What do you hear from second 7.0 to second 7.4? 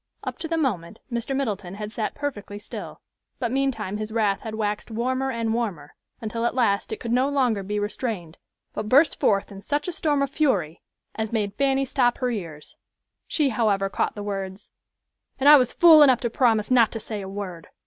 no